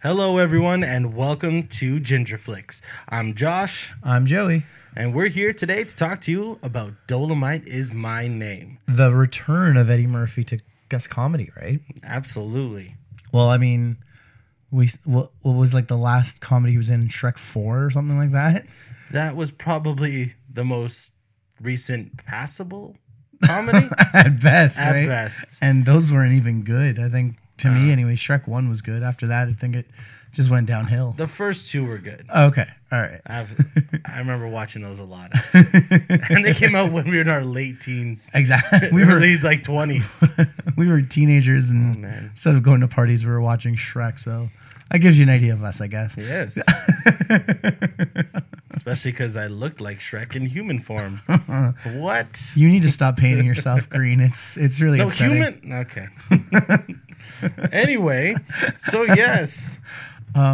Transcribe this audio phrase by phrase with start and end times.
[0.00, 2.80] Hello, everyone, and welcome to Ginger Flicks.
[3.08, 4.64] I'm Josh, I'm Joey.
[4.94, 8.78] and we're here today to talk to you about Dolemite is My Name.
[8.86, 11.80] The return of Eddie Murphy to guest comedy, right?
[12.04, 12.94] Absolutely.
[13.32, 13.98] Well, I mean,
[14.70, 18.16] we what, what was like the last comedy he was in Shrek Four or something
[18.16, 18.66] like that.
[19.10, 21.12] That was probably the most
[21.60, 22.96] recent passable
[23.44, 25.08] comedy At best, at right?
[25.08, 25.58] best.
[25.60, 26.98] And those weren't even good.
[27.00, 27.92] I think to me, uh-huh.
[27.92, 29.02] anyway, Shrek One was good.
[29.02, 29.86] After that, I think it
[30.32, 31.14] just went downhill.
[31.16, 32.26] The first two were good.
[32.34, 33.20] Okay, all right.
[33.26, 33.50] I've,
[34.04, 35.32] I remember watching those a lot.
[35.54, 38.30] and they came out when we were in our late teens.
[38.34, 38.90] Exactly.
[38.92, 40.76] We were early like 20s.
[40.76, 44.20] we were teenagers, and Oh, instead of going to parties, we were watching Shrek.
[44.20, 44.48] So
[44.90, 46.14] that gives you an idea of us, I guess.
[46.16, 46.58] Yes.
[48.70, 51.20] Especially because I looked like Shrek in human form.
[51.96, 52.52] what?
[52.54, 54.20] You need to stop painting yourself green.
[54.20, 55.36] It's it's really No upsetting.
[55.42, 55.72] human.
[55.72, 56.06] Okay.
[57.72, 58.34] Anyway,
[58.78, 59.78] so yes,
[60.36, 60.52] You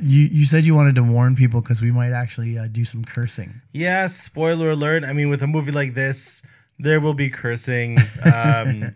[0.00, 3.60] you said you wanted to warn people because we might actually uh, do some cursing.
[3.72, 4.14] yes.
[4.16, 5.04] Spoiler alert.
[5.04, 6.42] I mean, with a movie like this,
[6.78, 7.98] there will be cursing.
[8.24, 8.94] Um,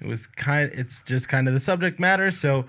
[0.00, 0.70] it was kind.
[0.74, 2.30] It's just kind of the subject matter.
[2.30, 2.64] So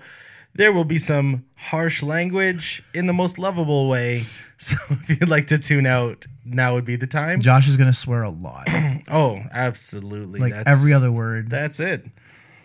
[0.54, 4.24] there will be some harsh language in the most lovable way.
[4.62, 7.40] So if you'd like to tune out, now would be the time.
[7.40, 8.68] Josh is gonna swear a lot,
[9.10, 10.38] Oh, absolutely.
[10.38, 11.50] like that's, every other word.
[11.50, 12.06] That's it.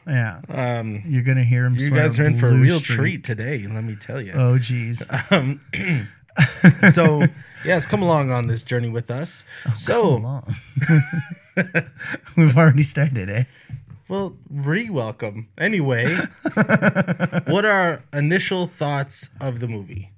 [0.08, 0.40] Yeah,
[0.80, 1.76] Um, you're gonna hear him.
[1.76, 2.96] you guys are in for a real street.
[2.96, 3.66] treat today.
[3.68, 4.32] Let me tell you.
[4.34, 5.60] Oh geez, Um,
[6.94, 7.24] so
[7.66, 9.44] yes, come along on this journey with us.
[9.76, 10.56] so, Come on.
[12.38, 13.44] We've already started, eh?
[14.08, 15.48] well, re-welcome.
[15.58, 16.16] Anyway,
[17.48, 20.12] what are initial thoughts of the movie?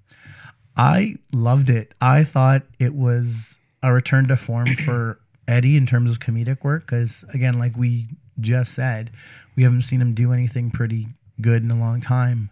[0.75, 1.93] I loved it.
[2.01, 6.85] I thought it was a return to form for Eddie in terms of comedic work
[6.85, 8.07] because, again, like we
[8.39, 9.11] just said,
[9.59, 11.07] we haven't seen him do anything pretty
[11.41, 12.49] good in a long time,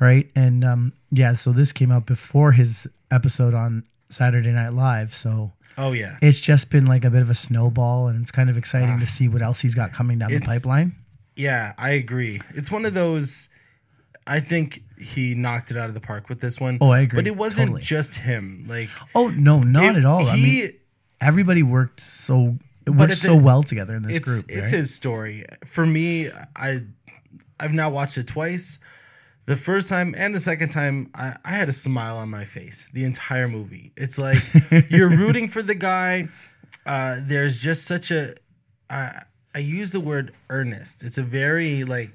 [0.00, 0.30] right?
[0.34, 5.52] And um, yeah, so this came out before his episode on Saturday Night Live, so
[5.76, 8.56] Oh yeah, it's just been like a bit of a snowball, and it's kind of
[8.56, 10.94] exciting to see what else he's got coming down the pipeline.
[11.36, 12.40] yeah, I agree.
[12.54, 13.50] It's one of those.
[14.26, 16.78] I think he knocked it out of the park with this one.
[16.80, 17.18] Oh, I agree.
[17.18, 17.82] But it wasn't Totally.
[17.82, 18.64] just him.
[18.66, 20.26] Like Oh no, not it- at all.
[20.26, 20.70] I mean,
[21.20, 24.44] everybody worked so it But so a- well together in this it's group.
[24.48, 24.76] it's right?
[24.76, 25.46] his story.
[25.64, 26.82] For me, I
[27.60, 28.78] I've now watched it twice.
[29.46, 32.88] The first time and the second time, I, I had a smile on my face
[32.94, 33.92] the entire movie.
[33.96, 34.42] It's like
[34.90, 36.28] you're rooting for the guy.
[36.86, 38.34] Uh, there's just such a
[38.90, 39.22] I
[39.54, 41.02] I use the word earnest.
[41.04, 42.12] It's a very like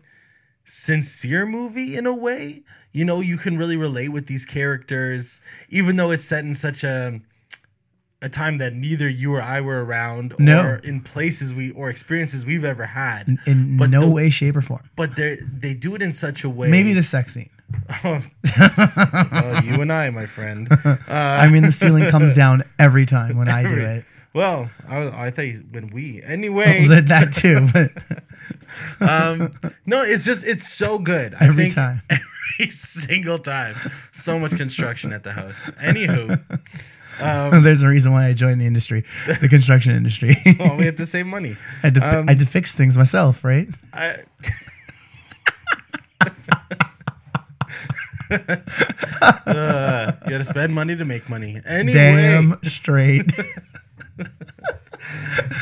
[0.66, 2.64] sincere movie in a way.
[2.92, 6.84] You know, you can really relate with these characters, even though it's set in such
[6.84, 7.22] a
[8.22, 10.62] a time that neither you or I were around, No.
[10.62, 13.38] or in places we or experiences we've ever had.
[13.46, 14.82] in but no the- way, shape, or form.
[14.96, 16.68] But they they do it in such a way.
[16.70, 17.50] Maybe the sex scene.
[18.04, 18.22] Oh,
[19.32, 20.68] well, you and I, my friend.
[20.84, 24.06] Uh, I mean, the ceiling comes down every time when I do it.
[24.34, 26.88] well, I, I thought you, when we anyway.
[26.90, 29.52] That, that too, but um,
[29.86, 31.36] no, it's just it's so good.
[31.40, 32.02] I every think time.
[32.10, 33.76] every single time.
[34.12, 35.70] So much construction at the house.
[35.82, 36.42] Anywho,
[37.62, 39.04] There's a reason why I joined the industry,
[39.42, 40.38] the construction industry.
[40.60, 41.58] well, we have to save money.
[41.84, 43.68] I, had to, Um, I had to fix things myself, right?
[43.94, 44.18] I,
[49.46, 51.60] uh, you gotta spend money to make money.
[51.66, 53.32] Anyway, Damn straight.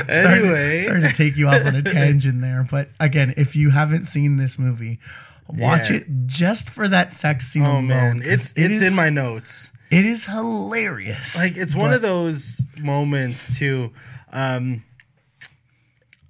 [0.10, 3.70] anyway, sorry, sorry to take you off on a tangent there, but again, if you
[3.70, 5.00] haven't seen this movie,
[5.48, 5.98] watch Yeah.
[5.98, 7.88] it just for that sex scene oh alone.
[7.88, 9.72] man, it's it it's is- in my notes.
[9.90, 11.36] It is hilarious.
[11.38, 13.92] Like it's one But- of those moments too.
[14.32, 14.84] Um,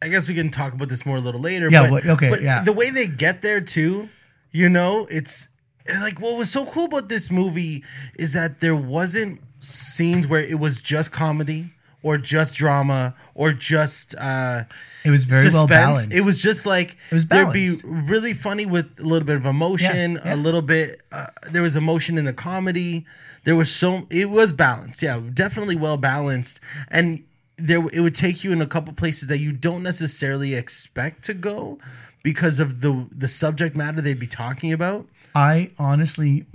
[0.02, 1.70] I guess we can talk about this more a little later.
[1.72, 2.64] Yeah, but, okay, but yeah.
[2.64, 4.10] the way they get there too,
[4.52, 5.48] you know, it's
[5.88, 7.84] like what was so cool about this movie
[8.20, 11.74] is that there wasn't scenes where it was just comedy
[12.08, 14.64] or just drama or just uh
[15.04, 16.12] It was very well balanced.
[16.14, 19.46] It was just like It was there'd be really funny with a little bit of
[19.46, 20.36] emotion, Yeah, yeah.
[20.36, 21.02] a little bit.
[21.12, 23.06] Uh, there was emotion in the comedy.
[23.44, 25.02] There was so it was balanced.
[25.02, 26.60] Yeah, definitely well balanced,
[26.90, 27.24] and
[27.58, 31.34] there it would take you in a couple places that you don't necessarily expect to
[31.34, 31.80] go
[32.24, 35.08] because of the the subject matter they'd be talking about.
[35.36, 36.46] I honestly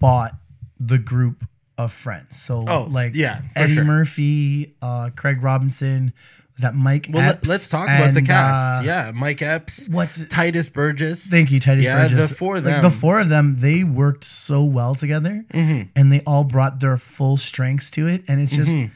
[0.00, 0.34] bought
[0.80, 1.44] the group
[1.78, 2.40] of friends.
[2.40, 3.84] So Oh, like yeah, Eddie sure.
[3.84, 6.12] Murphy, uh, Craig Robinson,
[6.54, 7.06] was that Mike?
[7.10, 8.82] Well, Epps, let, us talk about the cast.
[8.82, 11.26] uh, yeah, Mike Epps, what's it- Tituss Burgess.
[11.30, 12.28] Thank you, Tituss yeah, Burgess.
[12.28, 12.82] the four of Like, them.
[12.82, 15.88] the four of them, they worked so well together, Mm-hmm.
[15.96, 18.22] and they all brought their full strengths to it.
[18.28, 18.92] And it's just, Mm-hmm.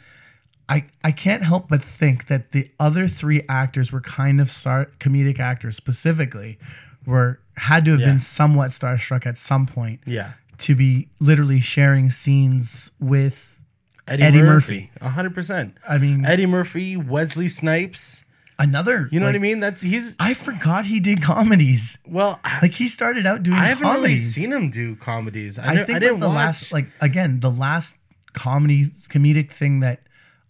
[0.68, 4.98] I I can't help but think that the other three actors were kind of start
[4.98, 6.58] comedic actors specifically,
[7.06, 8.06] were had to have Yeah.
[8.06, 10.32] been somewhat starstruck at some point Yeah.
[10.58, 13.62] To be literally sharing scenes with.
[14.08, 14.90] Eddie, Eddie Murphy.
[15.02, 15.76] Hundred percent.
[15.88, 18.24] I mean, Eddie Murphy, Wesley Snipes.
[18.58, 19.08] another.
[19.10, 19.58] You know what I mean?
[19.60, 21.98] That's he's I forgot he did comedies.
[22.06, 22.38] well.
[22.44, 25.58] I, Like he started out doing I haven't really seen him do comedies.
[25.58, 27.96] I, I think I didn't like the watch last, like again, the last
[28.32, 30.05] comedy comedic thing that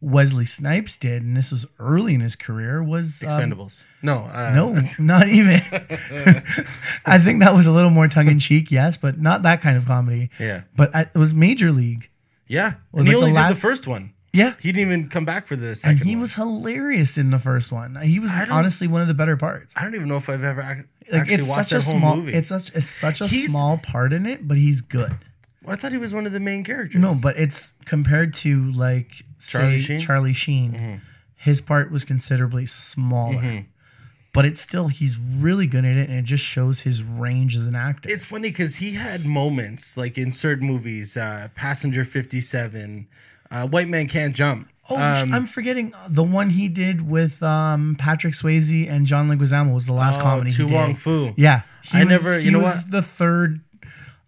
[0.06, 3.84] Wesley Snipes did, and this was early in his career, was um, Expendables.
[4.02, 5.60] no, uh, no, not even.
[7.04, 9.76] I think that was a little more tongue in cheek, yes, but not that kind
[9.76, 10.30] of comedy.
[10.38, 12.10] Yeah, But I, it was Major League.
[12.46, 12.74] yeah.
[12.92, 14.12] Was And he like the only did the first one.
[14.32, 16.04] Yeah, He didn't even come back for the and second.
[16.06, 16.20] he one.
[16.20, 17.96] was hilarious in the first one.
[17.96, 19.74] He was honestly one of the better parts.
[19.76, 21.90] I don't even know if I've ever ac- Like actually it's watched such a that
[21.90, 22.32] whole small, movie.
[22.34, 25.16] it's such, it's such a He's- small part in it, but he's good.
[25.66, 27.00] Well, I thought he was one of the main characters.
[27.00, 29.96] No, but it's compared to like Charlie say Sheen?
[29.98, 30.06] Mm-hmm.
[30.06, 31.02] Charlie Sheen.
[31.34, 33.66] His part was considerably smaller,
[34.32, 37.66] but it's still he's really good at it, and it just shows his range as
[37.66, 38.10] an actor.
[38.10, 43.06] it's funny because he had moments like in certain movies, uh, Passenger Fifty Seven,
[43.50, 44.68] uh, White Man Can't Jump.
[44.88, 49.74] oh, um, I'm forgetting the one he did with um, Patrick Swayze and John Leguizamo
[49.74, 50.94] was the last oh, comedy Tu he Wong.
[50.94, 51.32] Foo.
[51.36, 51.62] Yeah,
[51.92, 52.90] I was, never- you know was what?
[52.90, 53.60] the third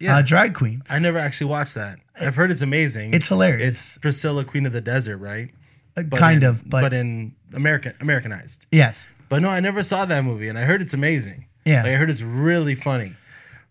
[0.00, 0.16] Yeah.
[0.18, 0.82] uh, drag queen.
[0.88, 1.98] I never actually watched that.
[2.20, 3.14] I've heard it's amazing.
[3.14, 3.68] It's hilarious.
[3.68, 5.50] It's Priscilla, Queen of the Desert, right?
[5.96, 8.66] Uh, But kind in- of, but, in American Americanized.
[8.70, 11.46] yes, But no, I never saw that movie, and I heard it's amazing.
[11.64, 11.82] Yeah.
[11.82, 13.14] like, I heard it's really funny.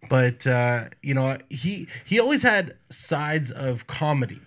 [0.09, 4.39] But uh, you know, he he always had sides of comedy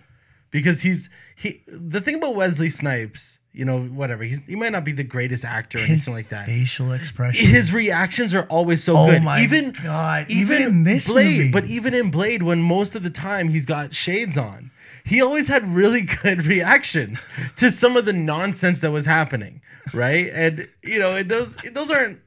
[0.49, 1.61] because he's he.
[1.67, 5.43] The thing about Wesley Snipes, you know, whatever he's he might not be the greatest
[5.45, 6.45] actor or his anything like that.
[6.45, 7.47] facial expression.
[7.49, 9.23] His reactions are always so Oh good.
[9.23, 11.51] my even God, even, even in this Blade, movie.
[11.51, 14.71] but even in Blade, when most of the time he's got shades on,
[15.03, 17.27] he always had really good reactions
[17.57, 19.61] to some of the nonsense that was happening,
[19.93, 20.29] right?
[20.33, 22.19] And you know, those those aren't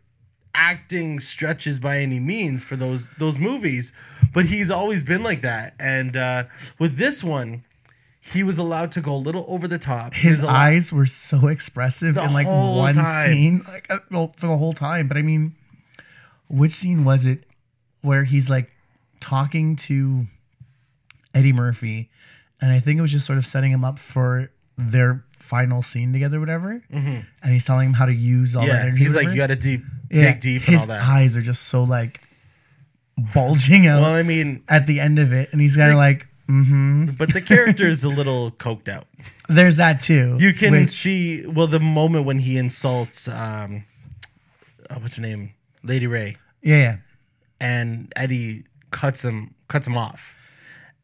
[0.56, 3.92] acting stretches by any means for those those movies,
[4.32, 5.74] but he's always been like that.
[5.80, 6.44] And uh,
[6.78, 7.64] with this one,
[8.32, 10.14] he was allowed to go a little over the top.
[10.14, 13.26] His allowed- eyes were so expressive The in like one time.
[13.26, 15.08] scene, like uh, well, for the whole time.
[15.08, 15.54] But I mean,
[16.48, 17.44] which scene was it
[18.02, 18.70] where he's like
[19.20, 20.26] talking to
[21.34, 22.10] Eddie Murphy,
[22.60, 26.12] and I think it was just sort of setting him up for their final scene
[26.12, 26.82] together, whatever.
[26.90, 28.76] And he's telling him how to use all that Mm-hmm.
[28.78, 29.04] Yeah, energy.
[29.04, 31.02] he's like, you got to deep Yeah, dig deep His and all that.
[31.02, 32.20] eyes are just so like
[33.34, 36.26] bulging out Well, I mean, at the end of it, and he's kind of like,
[36.48, 37.06] mm-hmm.
[37.18, 39.06] but the character is a little coked out.
[39.48, 40.36] There's that too.
[40.38, 43.84] You can which- see well the moment when he insults um,
[44.90, 46.96] oh, what's her name, Lady Ray, yeah, yeah.
[47.60, 50.36] and Eddie cuts him cuts him off,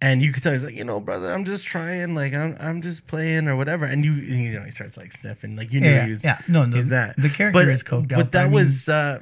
[0.00, 2.82] and you can tell he's like, you know, brother, I'm just trying, like I'm I'm
[2.82, 5.90] just playing or whatever, and you you know he starts like sniffing, like you know
[5.90, 6.38] Yeah, he was yeah.
[6.48, 8.52] No, no, he's that the character but, is coked out, but but I that mean-
[8.54, 9.20] was uh,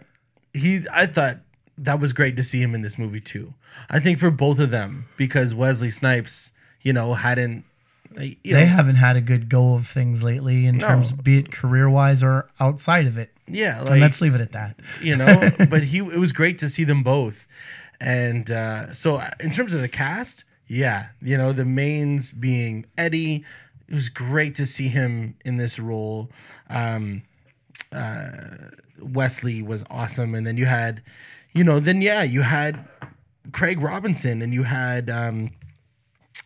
[0.52, 0.84] he.
[0.92, 1.38] I thought
[1.78, 3.54] that was great to see him in this movie too.
[3.88, 6.52] I think for both of them because Wesley Snipes,
[6.82, 7.64] you know, hadn't.
[8.14, 11.38] like, You they know, haven't had a good go of things lately in terms, be
[11.38, 13.30] it career wise or outside of it.
[13.46, 14.76] yeah, And like let's leave it at that.
[15.02, 17.46] you know but he it was great to see them both
[18.00, 22.84] and uh so uh, in terms of the cast yeah you know the mains being
[22.96, 23.44] eddie
[23.88, 26.30] it was great to see him in this role
[26.70, 27.22] um
[27.92, 28.30] uh
[29.00, 31.02] wesley was awesome and then you had
[31.58, 32.86] you know then yeah you had
[33.52, 35.50] craig robinson and you had um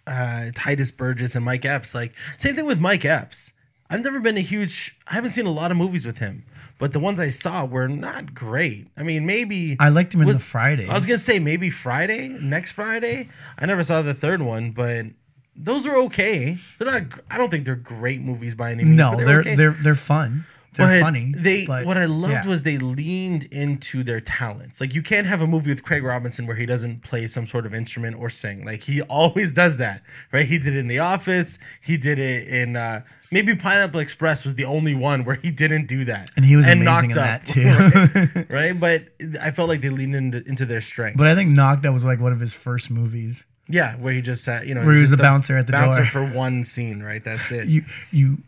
[0.06, 3.52] uh tituss burgess and mike epps like same thing with mike epps
[3.90, 6.44] i've never been a huge i haven't seen a lot of movies with him
[6.78, 10.26] but the ones i saw were not great i mean maybe I liked him in
[10.26, 10.88] was- the Fridays.
[10.88, 13.28] I was gonna say maybe Friday, next Friday.
[13.58, 15.06] I never saw the third one, but
[15.54, 16.56] those are okay.
[16.78, 17.20] They're not.
[17.30, 18.96] I don't think they're great movies by any means.
[18.96, 19.54] no, but they're okay.
[19.54, 20.46] they're they're fun.
[20.74, 21.32] They're But funny.
[21.36, 22.46] They but, what I loved yeah.
[22.46, 24.80] was they leaned into their talents.
[24.80, 27.66] Like you can't have a movie with Craig Robinson where he doesn't play some sort
[27.66, 28.64] of instrument or sing.
[28.64, 30.02] Like he always does that,
[30.32, 30.46] right?
[30.46, 31.58] He did it in The Office.
[31.82, 35.88] He did it in uh, maybe Pineapple Express was the only one where he didn't
[35.88, 37.66] do that, and he was and amazing in that too.
[38.46, 38.50] right?
[38.50, 38.80] right?
[38.80, 39.08] But
[39.40, 41.18] I felt like they leaned into, into their strength.
[41.18, 43.44] but I think Knocked Up was like one of his first movies.
[43.68, 46.02] Yeah, where he just sat, you know, Where he was a bouncer at the bouncer
[46.02, 46.06] door.
[46.06, 47.22] for one scene, right?
[47.22, 47.68] That's it.
[47.68, 48.38] You you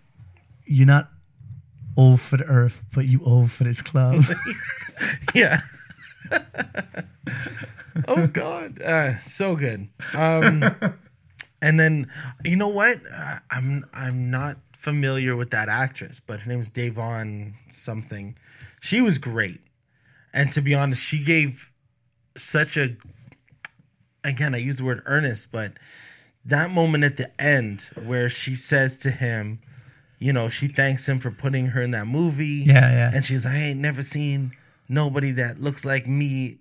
[0.67, 1.11] you're not
[1.97, 4.25] old for the earth, but you old for this club.
[5.35, 5.61] yeah.
[8.09, 9.89] oh God, uh, so good.
[10.13, 10.65] Um,
[11.63, 12.11] and then
[12.45, 13.01] you know what?
[13.13, 18.37] Uh, I'm I'm not familiar with that actress, but her name's Davon something.
[18.81, 19.61] She was great,
[20.33, 21.71] and to be honest, she gave
[22.37, 22.97] such a.
[24.23, 25.73] Again, I use the word earnest, but
[26.47, 29.61] that moment at the end where she says to him,
[30.19, 32.65] you know, she thanks him for putting her in that movie.
[32.67, 33.11] Yeah, yeah.
[33.15, 34.53] And she's like, I ain't never seen
[34.89, 36.59] nobody that looks like me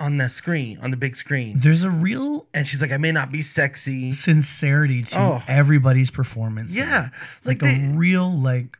[0.00, 1.56] on that screen, on the big screen.
[1.58, 4.10] There's a real And she's like, I may not be sexy.
[4.12, 5.42] sincerity to Oh.
[5.46, 6.74] everybody's performance.
[6.76, 7.10] Yeah.
[7.44, 8.78] Like, Like, a real like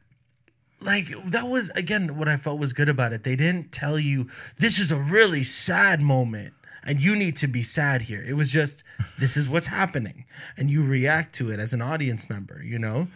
[0.80, 3.24] like that was again what I felt was good about it.
[3.24, 4.28] They didn't tell you
[4.58, 6.52] this is a really sad moment
[6.82, 8.22] and you need to be sad here.
[8.26, 8.82] It was just
[9.18, 10.26] this is what's happening
[10.58, 13.08] and you react to it as an audience member, you know?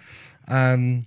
[0.49, 1.07] Um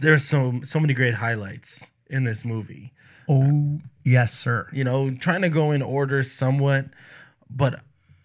[0.00, 2.92] there's so so many great highlights in this movie.
[3.28, 4.68] oh yes, sir.
[4.72, 6.86] You know, trying to go in order somewhat,
[7.50, 7.80] but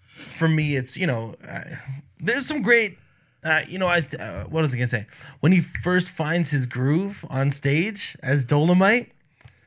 [0.08, 1.62] for me it's, you know, uh,
[2.20, 2.98] there's some great
[3.44, 5.08] uh, you know, I uh, what was I gonna say?
[5.40, 9.08] When he first finds his groove on stage as Dolemite,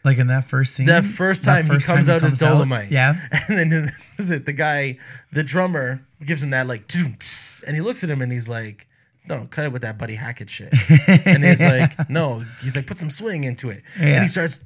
[0.04, 0.86] Like in that first scene.
[0.86, 3.16] that first that time first he comes time out as Dolemite, Yeah.
[3.48, 4.98] and then is it the guy,
[5.32, 6.84] the drummer gives him that like,
[7.66, 8.86] and he looks at him and he's like,
[9.28, 10.72] "No, cut it with that Buddy Hackett shit,"
[11.26, 14.06] and he's like, "No," he's like, "Put some swing into it," Yeah.
[14.06, 14.60] and he starts.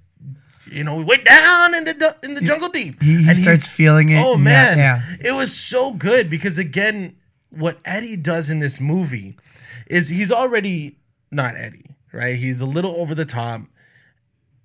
[0.71, 3.03] You know, way down in the in the jungle deep.
[3.03, 4.23] He, he And starts feeling it.
[4.23, 5.00] Oh man, Yeah.
[5.19, 7.17] it was so good because again,
[7.49, 9.35] what Eddie does in this movie
[9.87, 10.99] is he's already
[11.31, 12.37] not Eddie, right?
[12.37, 13.62] He's a little over the top,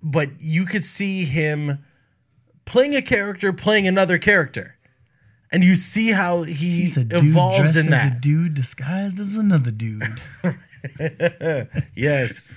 [0.01, 1.85] but you could see him
[2.65, 4.72] playing a character, playing another character,
[5.53, 9.19] and you see how he He's a dude evolves dressed in as a dude disguised
[9.19, 10.22] as another dude.
[11.95, 12.53] yes,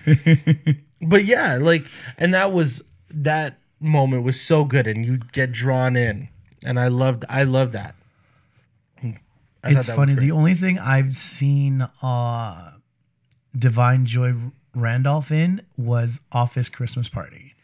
[1.00, 1.86] but yeah, like,
[2.18, 6.28] and that was that moment was so good, and you get drawn in,
[6.64, 7.94] and I loved, I loved that.
[9.02, 10.14] I it's that funny.
[10.14, 12.72] The only thing I've seen uh
[13.56, 14.34] Da'Vine Joy
[14.74, 17.54] Randolph in was Office Christmas Party.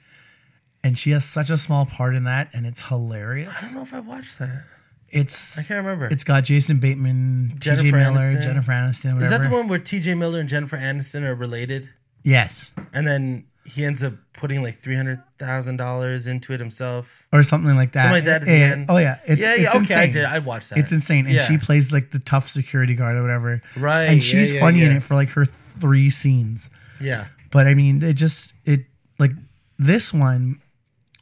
[0.84, 3.54] And she has such a small part in that and it's hilarious.
[3.56, 4.64] I don't know if I watched that.
[5.12, 6.06] It's I can't remember.
[6.06, 8.42] it's got Jason Bateman, Jennifer TJ Miller, Aniston.
[8.42, 9.22] Jennifer Aniston, whatever.
[9.24, 10.14] Is that the one where T.J.
[10.14, 11.90] Miller and Jennifer Aniston are related,
[12.22, 12.72] Yes.
[12.94, 17.26] and then he ends up putting like three hundred thousand dollars into it himself?
[17.32, 18.04] Or something like that.
[18.04, 18.86] Something like that at the end.
[18.88, 19.18] Oh yeah.
[19.26, 19.68] It's, yeah, it's.
[19.70, 19.98] Okay, insane.
[19.98, 20.24] I did.
[20.24, 20.78] I watched that.
[20.78, 21.26] It's insane.
[21.26, 21.46] And Yeah.
[21.46, 23.62] she plays like the tough security guard or whatever.
[23.76, 24.96] Right, And she's yeah, funny in yeah.
[24.96, 25.44] it for like her
[25.78, 26.70] three scenes.
[27.00, 28.86] yeah, But I mean, it just it
[29.18, 29.32] like
[29.78, 30.60] this one,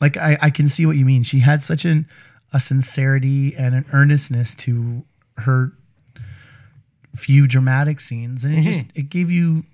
[0.00, 1.22] like I I can see what you mean.
[1.24, 2.06] She had such an
[2.52, 5.04] a sincerity and an earnestness to
[5.38, 5.72] her
[7.16, 9.00] few dramatic scenes, and it just Mm-hmm.
[9.00, 9.64] it gave you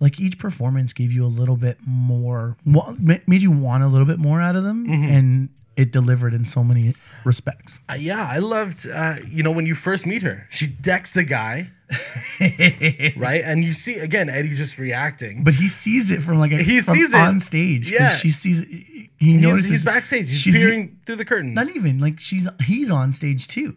[0.00, 4.18] like each performance gave you a little bit more, made you want a little bit
[4.18, 5.04] more out of them, Mm-hmm.
[5.12, 7.78] and it delivered in so many respects.
[7.88, 8.26] Uh, yeah.
[8.30, 8.86] I loved.
[8.88, 11.70] Uh, you know, when you first meet her, she decks the guy,
[13.16, 13.42] right?
[13.44, 15.42] And you see again Eddie just reacting.
[15.44, 17.16] But he sees it from like a, He sees it.
[17.16, 17.90] on stage.
[17.90, 18.16] Yeah.
[18.16, 18.64] she sees.
[19.20, 20.28] He He's, notices he's backstage.
[20.30, 21.54] He's she's- peering through the curtains.
[21.54, 23.76] not even like she's he's on stage too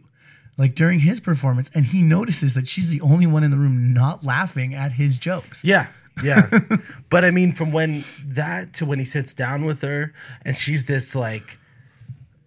[0.58, 3.92] like during his performance and he notices that she's the only one in the room
[3.94, 5.88] not laughing at his jokes Yeah,
[6.24, 6.48] yeah.
[7.10, 10.14] but I mean, from when that to when he sits down with her
[10.46, 11.58] and she's this like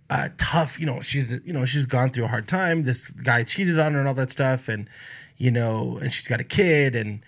[0.09, 2.85] uh, tough, you know, she's you know she's gone through a hard time.
[2.85, 4.89] This guy cheated on her and all that stuff, and
[5.37, 7.25] you know, and she's got a kid, and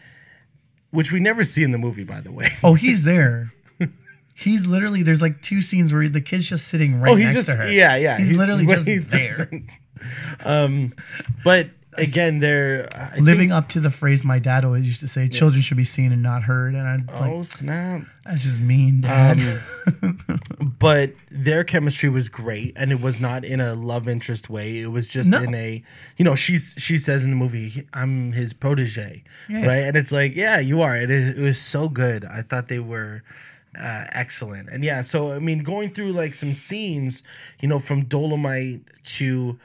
[0.93, 2.51] which we never see in the movie, by the way.
[2.63, 3.53] oh he's there
[4.39, 7.47] he's literally there's like two scenes where the kid's just sitting right Oh, he's next
[7.47, 8.19] just to her yeah, yeah.
[8.19, 9.51] he's He- literally just he there
[10.45, 10.95] Um,
[11.45, 15.09] but again, they're I think- living up to the phrase my dad always used to
[15.09, 18.03] say children should be seen and not heard and i'm like Oh snap!
[18.25, 19.41] that's just mean dad
[20.03, 20.19] Um,
[20.79, 24.93] but their chemistry was great and it was not in a love interest way it
[24.93, 25.43] was just No.
[25.43, 25.83] in a
[26.17, 29.67] you know she's she says in the movie i'm his protege Yeah.
[29.67, 32.69] right and it's like yeah you are it, is, it was so good i thought
[32.69, 33.25] they were
[33.77, 37.23] uh, excellent and yeah so i mean going through like some scenes
[37.61, 39.59] you know from dolemite to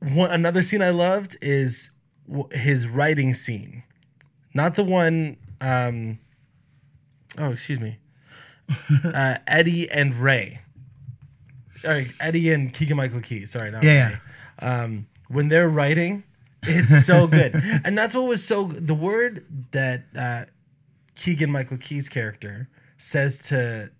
[0.00, 1.90] one another scene i loved is
[2.28, 3.82] w- his writing scene
[4.54, 6.18] not the one um
[7.38, 7.98] oh excuse me
[9.04, 10.60] uh, Eddie and Ray.
[11.84, 13.46] All right, Eddie and Keegan Michael Key.
[13.46, 14.18] Sorry, not Yeah,
[14.60, 14.66] Ray.
[14.66, 16.24] Um, when they're writing,
[16.62, 17.54] it's so good,
[17.84, 18.64] and that's what was so.
[18.64, 20.44] The word that uh,
[21.14, 22.68] Keegan Michael Key's character
[23.00, 23.90] says to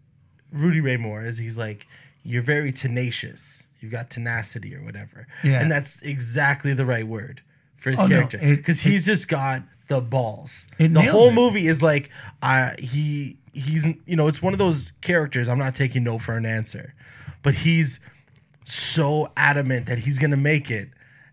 [0.52, 1.86] Rudy Ray Moore is he's like,
[2.22, 3.66] "You're very tenacious.
[3.80, 5.60] You've got tenacity or whatever." Yeah.
[5.60, 7.42] and that's exactly the right word
[7.76, 10.68] for his Oh, character it- because he's just got the balls.
[10.78, 11.32] The whole it.
[11.34, 12.10] movie is like,
[12.42, 15.48] uh, he he's you know it's one of those characters.
[15.48, 16.94] I'm not taking no for an answer,
[17.42, 18.00] but he's
[18.64, 20.90] so adamant that he's gonna make it,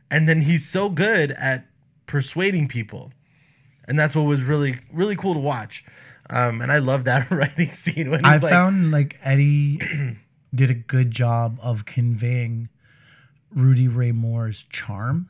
[0.09, 1.65] and then he's so good at
[2.05, 3.11] persuading people,
[3.87, 5.83] and that's what was really really cool to watch.
[6.29, 9.79] Um, and I love that writing scene when he's I like, found like Eddie
[10.55, 12.69] did a good job of conveying
[13.53, 15.29] Rudy Ray Moore's charm.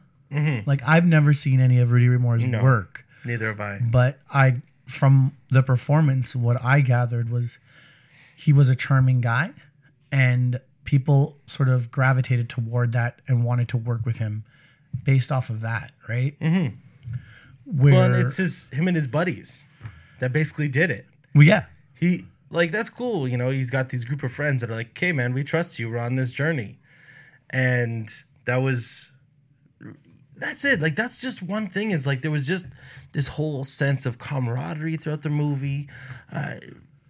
[0.66, 2.52] Like I've never seen any of Rudy Ray Moore's Mm-hmm.
[2.52, 2.64] No.
[2.64, 3.80] work, neither have I.
[3.82, 7.60] but I from the performance, what I gathered was
[8.36, 9.52] he was a charming guy,
[10.12, 14.44] and people sort of gravitated toward that and wanted to work with him
[15.06, 16.38] based off of that, right?
[16.40, 16.76] Mm-hmm.
[17.66, 19.68] Where, Well, it's his him and his buddies
[20.20, 21.06] that basically did it.
[21.36, 23.50] well, yeah, He like that's cool, you know.
[23.50, 25.90] He's got these group of friends that are like, "Okay, man, we trust you.
[25.90, 26.80] We're on this journey,"
[27.50, 28.10] and
[28.46, 29.12] that was
[30.36, 30.82] that's it.
[30.82, 31.92] Like that's just one thing.
[31.92, 32.66] Is like there was just
[33.12, 35.90] this whole sense of camaraderie throughout the movie.
[36.32, 36.56] Uh,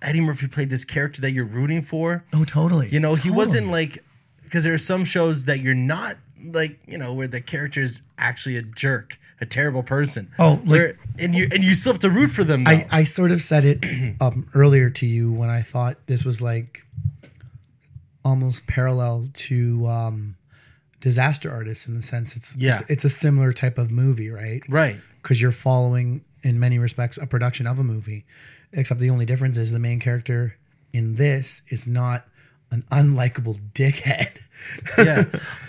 [0.02, 2.24] Eddie Murphy played this character that you're rooting for.
[2.34, 2.88] oh, totally.
[2.90, 4.04] You know, he wasn't like
[4.44, 8.01] because there are some shows that you're not like, you know, where the character is
[8.17, 10.32] actually a jerk, a terrible person.
[10.39, 12.63] Oh, like- Where- and you and you still have to root for them.
[12.63, 12.72] Though.
[12.72, 16.41] I, I sort of said it um, earlier to you when I thought this was
[16.41, 16.84] like
[18.24, 20.36] almost parallel to um,
[21.00, 22.79] Disaster Artist in the sense it's, Yeah.
[22.82, 24.62] it's it's a similar type of movie, right?
[24.70, 24.98] right.
[25.22, 28.25] Because you're following in many respects a production of a movie,
[28.74, 30.56] except the only difference is the main character
[30.94, 32.25] in this is not
[32.72, 34.38] an unlikable dickhead.
[34.98, 35.25] Yeah.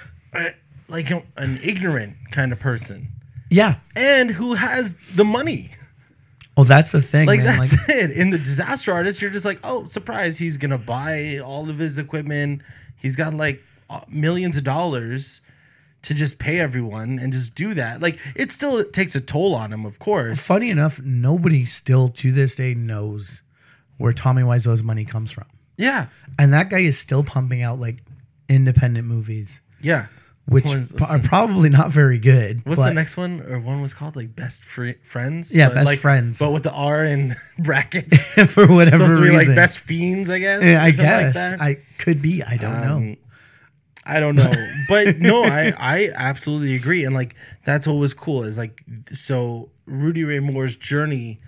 [0.88, 3.08] Like a- an ignorant kind of person.
[3.50, 3.76] yeah.
[3.96, 5.70] And who has the money.
[6.56, 7.26] Oh, that's the thing.
[7.26, 7.58] Like man.
[7.58, 8.10] that's Like, it.
[8.10, 10.38] In the disaster artist, you're just like, oh, surprise!
[10.38, 12.62] He's gonna buy all of his equipment.
[12.96, 13.62] He's got like
[14.08, 15.40] millions of dollars
[16.02, 18.00] to just pay everyone and just do that.
[18.00, 20.46] Like it still takes a toll on him, of course.
[20.46, 23.42] funny enough, nobody still to this day knows
[23.98, 25.44] where Tommy Wiseau's money comes from.
[25.76, 26.06] Yeah,
[26.40, 28.02] And that guy is still pumping out like
[28.48, 30.06] independent movies, yeah.
[30.46, 32.64] which Was- p- are probably not very good.
[32.64, 33.40] What's but the next one?
[33.42, 35.54] Or one was called like Best Fri Friends.
[35.54, 36.38] Yeah, But, Best like, Friends.
[36.38, 38.16] but with the R in brackets.
[38.52, 39.48] for whatever supposed to be reason.
[39.48, 40.64] like Best Fiends, I guess.
[40.64, 41.60] Yeah, or I something like guess that.
[41.60, 42.42] I could be.
[42.42, 42.96] I don't know.
[42.96, 43.16] Um,
[44.10, 44.50] I don't know,
[44.88, 47.34] but no, I I absolutely agree, and like
[47.66, 48.82] that's what was cool is like
[49.12, 51.40] so Rudy Ray Moore's journey,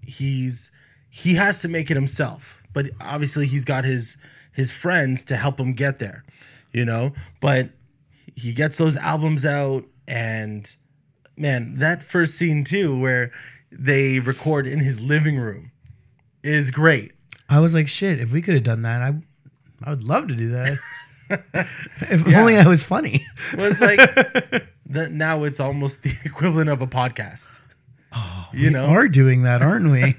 [0.00, 0.70] he's
[1.10, 4.16] he has to make it himself, but obviously he's got his
[4.52, 6.24] his friends to help him get there,
[6.72, 7.12] you know.
[7.40, 7.70] But
[8.34, 10.74] he gets those albums out, and
[11.36, 13.32] man, that first scene too, where
[13.70, 15.70] they record in his living room,
[16.42, 17.12] is great.
[17.48, 18.20] I was like, shit.
[18.20, 19.14] If we could have done that, I
[19.82, 20.78] I would love to do that.
[22.00, 23.26] if only I was funny.
[23.56, 23.98] Well, it's like
[24.86, 27.58] that now it's almost the equivalent of a podcast.
[28.12, 30.16] Oh, you know, Are doing that, aren't we?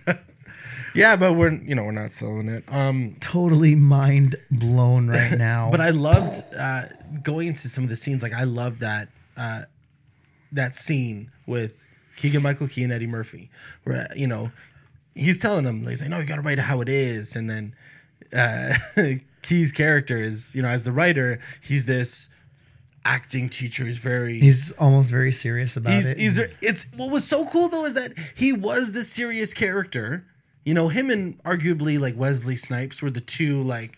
[0.97, 2.63] Yeah, but we're you know we're not selling it.
[2.73, 5.69] Um, totally mind blown right now.
[5.69, 6.83] but I loved uh,
[7.21, 8.23] going into some of the scenes.
[8.23, 9.63] Like I loved that uh,
[10.51, 13.51] that scene with Keegan Michael Key and Eddie Murphy,
[13.83, 14.51] where you know
[15.13, 17.47] he's telling him he's like, no, you got to write it how it is, and
[17.47, 17.75] then
[18.33, 18.75] uh,
[19.43, 22.29] Key's character is you know as the writer, he's this
[23.05, 23.86] acting teacher.
[23.86, 26.17] He's very he's almost very serious about he's, it.
[26.17, 30.25] he's it's what was so cool though is that he was the serious character
[30.67, 33.97] you know him and arguably like wesley snipes were the two like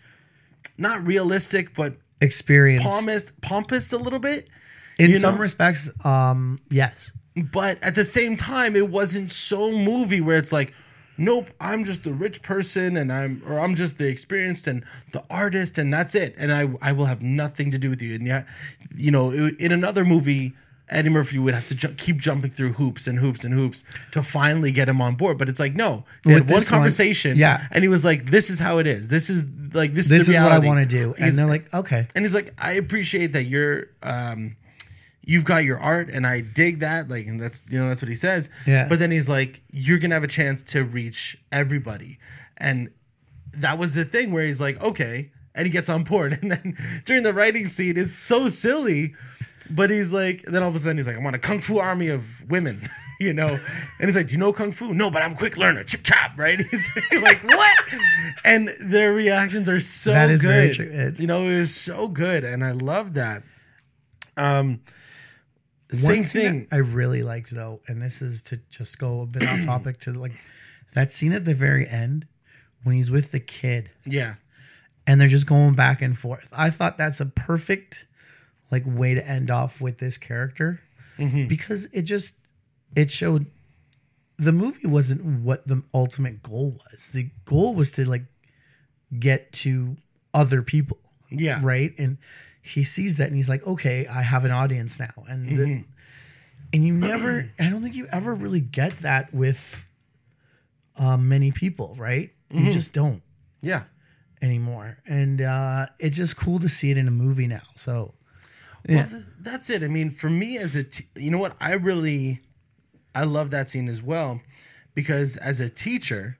[0.77, 4.47] not realistic but experienced pompous pompous a little bit
[4.99, 5.41] in some know?
[5.41, 5.89] respects.
[6.05, 7.11] Um, yes.
[7.35, 10.73] but at the same time it wasn't so movie where it's like
[11.17, 15.23] nope i'm just the rich person and i'm or i'm just the experienced and the
[15.29, 18.27] artist and that's it and i i will have nothing to do with you and
[18.27, 18.43] yeah
[18.95, 20.53] you know in another movie
[20.89, 24.23] Eddie Murphy would have to ju- keep jumping through hoops and hoops and hoops to
[24.23, 25.37] finally get him on board.
[25.37, 27.37] But it's like, no, they With had one this one, conversation.
[27.37, 27.67] yeah.
[27.71, 29.07] And he was like, this is how it is.
[29.07, 31.13] This is like, this, This is, is what I want to do.
[31.19, 32.07] And they're like, okay.
[32.15, 34.55] and he's like, I appreciate that you're, um,
[35.23, 37.07] you've got your art, and I dig that.
[37.07, 38.49] Like, and that's you know that's what he says.
[38.65, 38.87] Yeah.
[38.87, 42.17] But then he's like, you're gonna have a chance to reach everybody,
[42.57, 42.89] and
[43.53, 46.75] that was the thing where he's like, okay, and he gets on board, and then
[47.05, 49.13] during the writing scene, it's so silly.
[49.69, 51.77] But he's like, then all of a sudden he's like, I'm on a kung fu
[51.77, 52.81] army of women,
[53.19, 53.47] you know?
[53.99, 54.93] And he's like, Do you know kung fu?
[54.93, 55.83] No, but I'm a quick learner.
[55.83, 56.59] Chip chop, right?
[56.71, 56.89] He's
[57.21, 57.77] like, What?
[58.43, 60.47] And their reactions are so That is good.
[60.47, 60.85] very true.
[60.91, 63.43] It's- You know, it was so good, and I love that.
[64.37, 64.81] Um,
[65.91, 66.67] One same scene thing.
[66.71, 70.13] I really liked though, and this is to just go a bit off topic to
[70.13, 70.33] like
[70.93, 72.25] that scene at the very end
[72.83, 74.35] when he's with the kid Yeah,
[75.05, 76.47] and they're just going back and forth.
[76.55, 78.05] I thought that's a perfect
[78.71, 80.79] like way to end off with this character
[81.17, 81.47] Mm-hmm.
[81.47, 82.35] because it just
[82.95, 83.47] it showed
[84.37, 87.09] the movie wasn't what the ultimate goal was.
[87.09, 88.23] The goal was to like
[89.19, 89.97] get to
[90.33, 90.97] other people,
[91.29, 91.93] yeah, right?
[91.97, 92.17] And
[92.61, 95.81] he sees that and he's like, "Okay, I have an audience now." And Mm-hmm.
[96.71, 99.85] and you never I don't think you ever really get that with
[100.95, 102.31] um, many people, right?
[102.49, 102.67] Mm-hmm.
[102.67, 103.21] You just don't
[103.61, 103.83] yeah.
[104.41, 104.99] anymore.
[105.05, 107.63] And uh, it's just cool to see it in a movie now.
[107.75, 108.13] So,
[108.87, 108.95] yeah.
[108.95, 109.83] Well, th- that's it.
[109.83, 112.41] I mean, for me as a, t- you know what, I really,
[113.13, 114.41] I love that scene as well,
[114.93, 116.37] because as a teacher,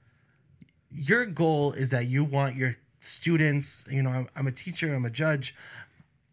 [0.90, 3.84] your goal is that you want your students.
[3.90, 5.54] You know, I'm, I'm a teacher, I'm a judge,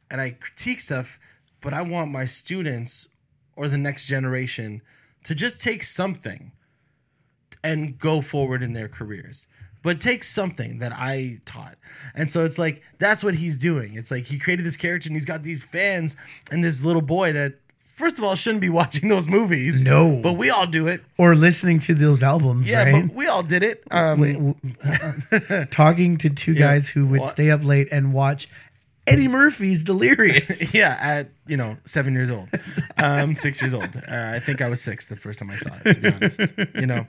[0.09, 1.19] and I critique stuff,
[1.61, 3.07] but I want my students
[3.55, 4.81] or the next generation
[5.23, 6.51] to just take something
[7.63, 9.47] and go forward in their careers.
[9.88, 11.76] But take something that I taught.
[12.13, 13.95] And so it's like, that's what he's doing.
[13.95, 16.15] It's like he created this character and he's got these fans
[16.52, 17.54] and this little boy that,
[17.95, 19.84] first of all, shouldn't be watching those movies.
[19.84, 20.19] No.
[20.21, 21.04] But we all do it.
[21.17, 23.08] Or listening to those albums, Yeah, right?
[23.08, 23.82] but we all did it.
[23.89, 27.30] Um, Wait, w- talking to two guys who would What?
[27.30, 28.50] stay up late and watch
[29.08, 30.73] Eddie Murphy's Delirious.
[30.76, 32.50] yeah, at you know seven years old,
[32.97, 33.95] um, six years old.
[34.06, 35.93] Uh, I think I was six the first time I saw it.
[35.93, 36.41] To be honest,
[36.76, 37.06] you know.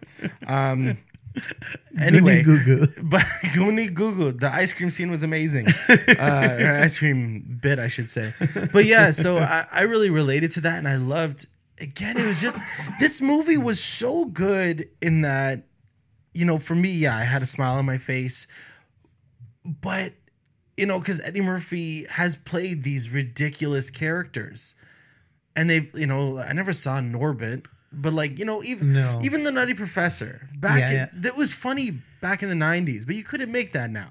[0.47, 0.99] Um,
[2.01, 2.87] anyway, Goo goo.
[3.03, 3.22] but
[3.55, 5.66] Goonie Goo Goo, the ice cream scene was amazing.
[6.18, 8.35] Uh, or ice cream bit, I should say.
[8.72, 11.46] But yeah, so I, I really related to that, and I loved.
[11.81, 12.59] Again, it was just
[12.98, 15.64] this movie was so good in that,
[16.35, 18.48] you know, for me, yeah, I had a smile on my face,
[19.64, 20.14] but
[20.77, 24.74] you know, because Eddie Murphy has played these ridiculous characters,
[25.57, 29.20] and they've, you know, I never saw Norbit, but like, you know, even No.
[29.22, 31.09] even the Nutty Professor back, Yeah, in, yeah.
[31.14, 34.11] that was funny back in the '90s, but you couldn't make that now,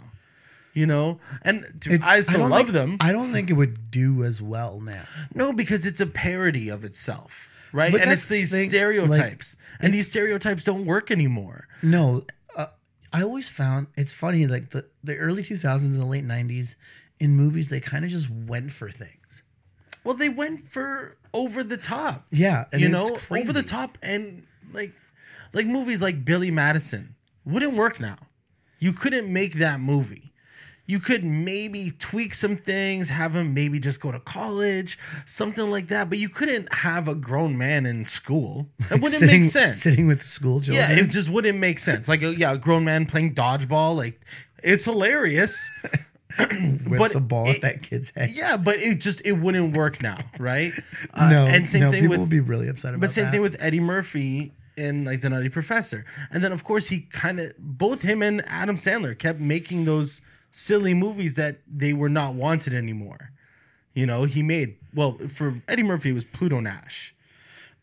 [0.74, 1.20] you know.
[1.44, 2.98] And to, It- I still don't love think- them.
[3.00, 5.04] I don't think it would do as well now.
[5.34, 7.92] no, because it's a parody of itself, right?
[7.92, 11.68] But and it's these thing, like, stereotypes, and these stereotypes don't work anymore.
[11.84, 12.68] No, uh,
[13.14, 16.76] I always found it's funny like the the early 2000s and the late 90s
[17.20, 19.27] in movies they kind of just went for things.
[20.08, 22.28] Well, they went for over the top.
[22.32, 23.44] Yeah, and you it's know, crazy.
[23.44, 24.94] over the top, and like,
[25.52, 27.16] like movies like Billy Madison
[27.46, 28.16] wouldn't work now.
[28.80, 30.32] You couldn't make that movie.
[30.86, 35.88] You could maybe tweak some things, have him maybe just go to college, something like
[35.88, 36.08] that.
[36.10, 38.70] But you couldn't have a grown man in school.
[38.90, 39.82] It wouldn't sitting, make sense.
[39.82, 40.90] Sitting with school children.
[40.90, 42.08] yeah, it just wouldn't make sense.
[42.08, 44.22] Like, uh, yeah, a grown man playing dodgeball, like
[44.64, 45.70] it's hilarious.
[46.88, 48.32] whips but a ball it- at that kid's head.
[48.32, 50.74] Yeah, but it just it wouldn't work now, right?
[51.14, 53.26] Uh, no, and same no, thing people with will be really upset about but same
[53.26, 53.32] that.
[53.32, 57.40] thing with Eddie Murphy in like the Nutty Professor, and then of course he kind
[57.40, 60.22] of both him and Adam Sandler kept making those
[60.52, 63.32] silly movies that they were not wanted anymore.
[63.96, 67.16] You know, he made well for Eddie Murphy it was Pluto Nash.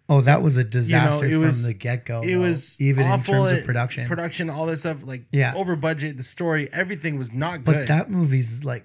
[0.08, 2.20] Oh, that was a disaster it from was- the get go.
[2.22, 4.06] It was even in awful terms of production.
[4.06, 5.54] production, all that stuff like Yeah.
[5.56, 6.16] over budget.
[6.18, 7.74] The story, everything was not good.
[7.74, 8.84] but that movie's like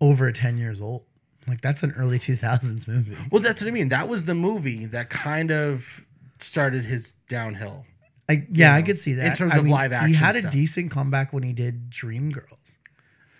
[0.00, 1.04] over ten years old.
[1.48, 3.16] Like that's an early 2000s movie.
[3.30, 3.88] well, that's what I mean.
[3.88, 6.02] That was the movie that kind of
[6.38, 7.86] started his downhill.
[8.28, 9.26] I, yeah, I know, could see that.
[9.26, 10.10] in terms I of live action.
[10.10, 12.76] He had a decent comeback when he did Dreamgirls,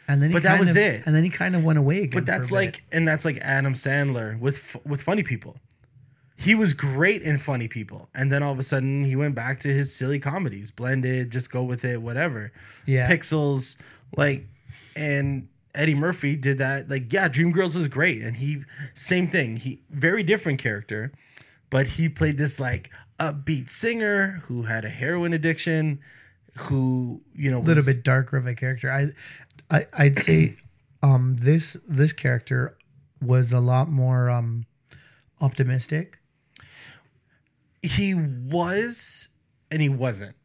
[0.08, 1.02] and then he But that was of- it.
[1.06, 2.10] And then he kind of went away again.
[2.12, 2.66] But that's for a bit.
[2.66, 5.58] like, and that's like Adam Sandler with with Funny People.
[6.40, 9.60] He was great in Funny People, and then all of a sudden he went back
[9.60, 12.50] to his silly comedies, blended, just go with it, whatever.
[12.86, 13.10] Yeah.
[13.10, 13.76] Pixels,
[14.16, 14.46] like,
[14.96, 16.88] and Eddie Murphy did that.
[16.88, 18.62] Like, yeah, Dreamgirls was great, and he
[18.94, 19.58] same thing.
[19.58, 21.12] He very different character,
[21.68, 26.00] but he played this like upbeat singer who had a heroin addiction,
[26.56, 28.90] who you know a little was- bit darker of a character.
[28.90, 29.10] I,
[29.70, 30.56] I I'd say
[31.02, 32.76] um this this character
[33.20, 34.64] was a lot more um
[35.40, 36.16] optimistic.
[37.82, 39.28] He was
[39.70, 40.36] and he wasn't.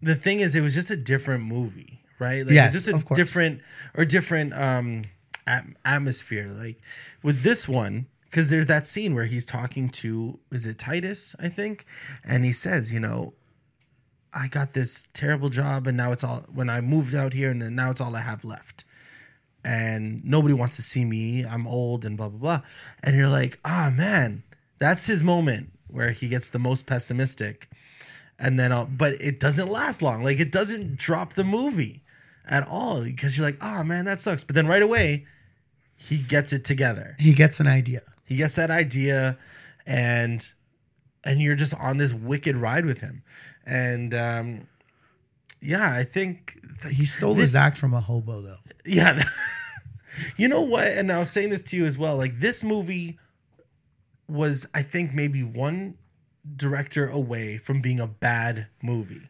[0.00, 2.44] The thing is, it was just a different movie, right?
[2.44, 3.60] Like Yes, just a different
[3.94, 5.04] or different um
[5.46, 6.48] at- atmosphere.
[6.48, 6.80] Like
[7.22, 11.48] with this one, because there's that scene where he's talking to is it Tituss, I
[11.48, 11.86] think,
[12.24, 13.34] and he says, you know,
[14.32, 17.62] I got this terrible job, and now it's all when I moved out here, and
[17.62, 18.84] then now it's all I have left.
[19.66, 21.44] And nobody wants to see me.
[21.46, 22.60] I'm old and blah blah blah.
[23.02, 24.42] And you're like, ah man,
[24.78, 27.68] that's his moment where he gets the most pessimistic.
[28.38, 30.24] And then, uh, but it doesn't last long.
[30.24, 32.02] Like it doesn't drop the movie
[32.46, 34.42] at all because you're like, ah man, that sucks.
[34.44, 35.24] But then right away,
[35.96, 38.02] he gets it together He gets an idea.
[38.24, 39.38] he gets that idea
[39.86, 40.46] and
[41.22, 43.22] and you're just on this wicked ride with him
[43.64, 44.66] and um
[45.62, 48.56] yeah i think th- He stole This- his act from a hobo though.
[48.84, 49.22] yeah
[50.36, 53.16] you know what and i was saying this to you as well like this movie
[54.28, 55.96] was i think maybe one
[56.56, 59.28] director away from being a bad movie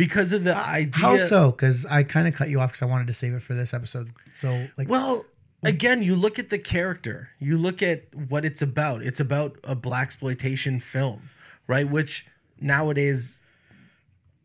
[0.00, 1.50] because of the idea How so?
[1.50, 3.74] Because I kind of cut you off because I wanted to save it for this
[3.74, 4.08] episode.
[4.34, 5.26] So like, Well,
[5.62, 7.28] again, you look at the character.
[7.38, 9.02] You look at what it's about.
[9.02, 11.28] It's about a blaxploitation film,
[11.66, 11.86] right?
[11.86, 12.26] Which
[12.58, 13.42] nowadays,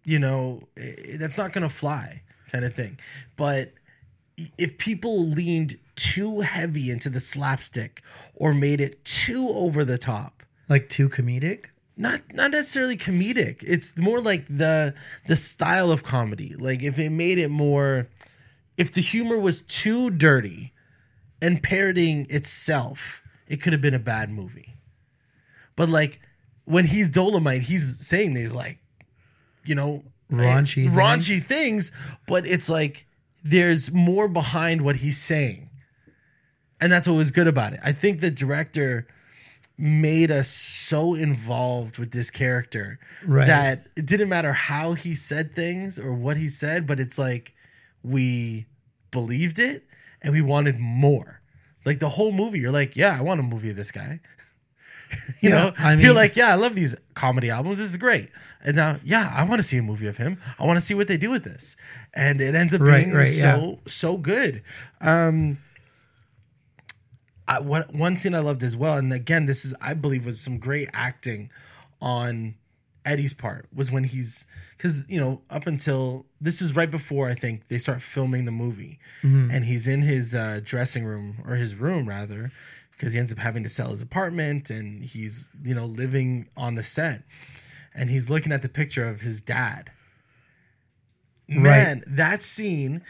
[0.03, 0.63] you know,
[1.13, 2.99] that's not going to fly, kind of thing.
[3.37, 3.71] But
[4.57, 8.01] if people leaned too heavy into the slapstick
[8.35, 11.67] or made it too over the top, like too comedic.
[11.97, 13.63] not not necessarily comedic.
[13.65, 14.93] It's more like the
[15.27, 16.55] the style of comedy.
[16.55, 18.07] Like if it made it more,
[18.77, 20.73] if the humor was too dirty
[21.41, 24.73] and parodying itself, it could have been a bad movie.
[25.75, 26.19] But like
[26.65, 28.79] when he's Dolemite, he's saying these like,
[29.65, 31.91] you know, eh, Raunchy raunchy things,
[32.27, 33.05] but it's like
[33.43, 35.69] there's more behind what he's saying.
[36.81, 37.79] And that's what was good about it.
[37.83, 39.07] I think the director
[39.77, 43.47] made us so involved with this character Right.
[43.47, 47.53] that it didn't matter how he said things or what he said, but it's like
[48.03, 48.67] we
[49.11, 49.85] believed it
[50.21, 51.41] and we wanted more.
[51.85, 54.21] Like the whole movie, you're like, yeah, I want a movie of this guy.
[55.41, 57.77] you Yeah, know, I you're like, yeah, I love these comedy albums.
[57.77, 58.29] This is great.
[58.63, 60.39] And now, yeah, I want to see a movie of him.
[60.57, 61.75] I want to see what they do with this.
[62.13, 64.63] And it ends up Right, being right, so so good.
[65.01, 65.59] Um,
[67.47, 70.39] I, what one scene I loved as well, and again, this is I believe was
[70.41, 71.49] some great acting
[72.01, 72.55] on
[73.05, 77.35] Eddie's part was when he's because you know up until this is right before I
[77.35, 78.97] think they start filming the movie,
[79.51, 82.51] and he's in his uh, dressing room or his room rather
[82.91, 86.73] because he ends up having to sell his apartment and he's you know living on
[86.73, 87.21] the set,
[87.93, 89.91] and he's looking at the picture of his dad.
[91.47, 93.03] Man, that scene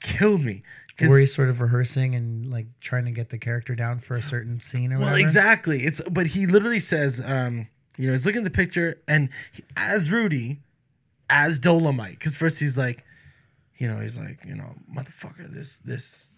[0.00, 0.62] killed me.
[1.00, 4.22] Where he's sort of rehearsing and like trying to get the character down for a
[4.22, 5.20] certain scene or Well, whatever.
[5.20, 5.84] exactly.
[5.84, 9.64] It's but he literally says, um, you know, he's looking at the picture and he,
[9.76, 10.60] as Rudy,
[11.28, 13.04] as Dolemite, because first he's like,
[13.78, 16.34] you know, he's like, you know, motherfucker, this this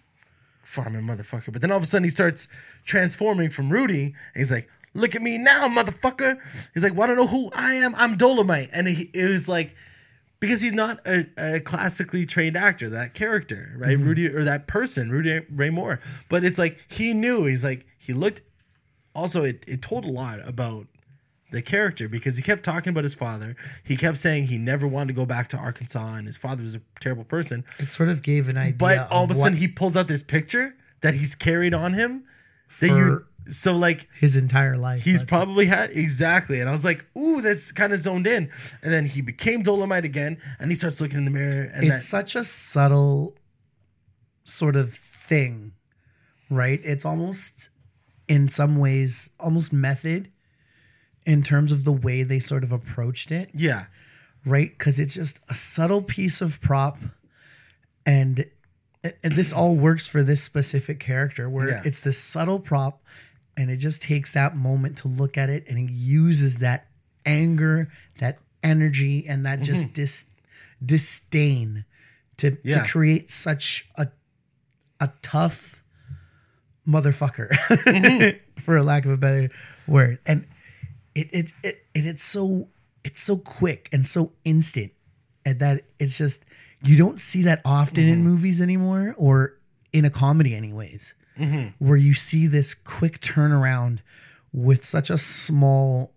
[0.65, 1.53] farming motherfucker.
[1.53, 2.49] But then all of a sudden he starts
[2.85, 6.39] transforming from Rudy, and he's like, look at me now, motherfucker.
[6.73, 7.95] He's like, want to know who I am?
[7.95, 9.75] I'm Dolomite, and he, it was like.
[10.39, 13.97] Because he's not a, a classically trained actor, that character, right?
[13.97, 14.07] Mm-hmm.
[14.07, 16.01] Rudy or that person, Rudy Ray Moore.
[16.29, 17.45] But it's like he knew.
[17.45, 18.43] He's like he looked
[19.15, 20.87] also it, it told a lot about
[21.53, 23.57] the character because he kept talking about his father.
[23.83, 26.75] He kept saying he never wanted to go back to Arkansas and his father was
[26.75, 27.65] a terrible person.
[27.79, 28.75] It sort of gave an idea.
[28.75, 31.95] But all of a what sudden he pulls out this picture that he's carried on
[31.95, 32.25] him.
[32.81, 35.03] That you so like his entire life.
[35.03, 36.61] he's probably had exactly.
[36.61, 38.51] And I was like, ooh, that's kind of zoned in.
[38.83, 41.95] And then he became Dolemite again and he starts looking in the mirror and it's
[41.95, 43.37] that such a subtle
[44.45, 45.73] sort of thing,
[46.51, 46.81] right?
[46.85, 47.69] It's almost
[48.29, 50.31] in some ways almost method
[51.25, 53.87] in terms of the way they sort of approached it, yeah.
[54.45, 54.77] right?
[54.79, 56.99] Because it's just a subtle piece of prop,
[58.05, 58.47] and,
[59.03, 61.83] and this all works for this specific character, where Yeah.
[61.85, 63.03] it's this subtle prop,
[63.57, 66.89] and it just takes that moment to look at it, and he uses that
[67.25, 67.89] anger,
[68.19, 69.95] that energy, and that just mm-hmm.
[69.95, 70.25] dis,
[70.85, 71.85] disdain
[72.39, 72.83] to Yeah.
[72.83, 74.09] to create such a
[75.01, 75.83] a tough
[76.89, 78.39] motherfucker, mm-hmm.
[78.61, 79.51] for a lack of a better
[79.87, 80.47] word, and
[81.15, 82.69] it it, it and it's so
[83.05, 84.93] it's so quick and so instant
[85.45, 86.45] and that it's just
[86.83, 88.29] you don't see that often in mm-hmm.
[88.29, 89.55] movies anymore or
[89.93, 91.85] in a comedy anyways Mm-hmm.
[91.85, 93.99] where you see this quick turnaround
[94.53, 96.13] with such a small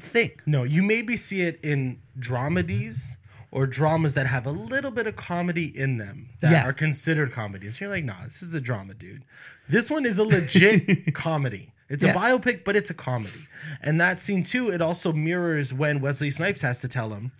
[0.00, 3.16] thing No, you maybe see it in dramedies
[3.50, 6.66] or dramas that have a little bit of comedy in them that Yeah.
[6.68, 7.80] are considered comedies.
[7.80, 9.24] You're like, nah, this is a drama, dude.
[9.68, 11.72] This one is a legit comedy.
[11.88, 12.10] It's Yeah.
[12.12, 13.48] a biopic, but it's a comedy.
[13.82, 17.32] And that scene too, it also mirrors when Wesley Snipes has to tell him,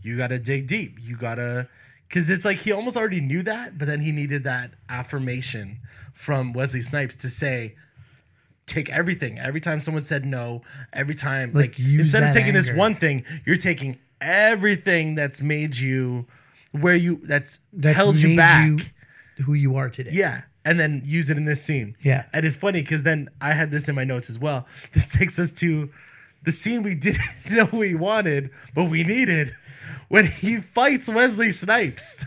[0.00, 0.98] you gotta dig deep.
[1.02, 1.68] You gotta
[2.08, 5.78] because it's like he almost already knew that, but then he needed that affirmation
[6.14, 7.74] from Wesley Snipes to say,
[8.66, 9.38] take everything.
[9.38, 13.24] Every time someone said no, every time like, Like, instead of taking this one thing,
[13.44, 16.26] you're taking everything that's made you
[16.72, 18.92] where you that's, that's held you back.
[19.44, 20.42] who you are today Yeah.
[20.64, 21.96] And then use it in this scene.
[22.02, 22.24] Yeah.
[22.32, 24.66] And it's funny because then I had this in my notes as well.
[24.92, 25.90] This takes us to
[26.42, 29.52] the scene we didn't know we wanted, but we needed
[30.08, 32.24] when he fights Wesley Snipes.